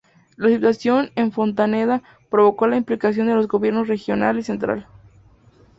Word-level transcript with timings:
La 0.35 0.49
situación 0.49 1.11
en 1.15 1.31
Fontaneda 1.31 2.01
provocó 2.31 2.65
la 2.65 2.75
implicación 2.75 3.27
de 3.27 3.35
los 3.35 3.47
gobiernos 3.47 3.87
regional 3.87 4.39
y 4.39 4.43
central. 4.43 4.87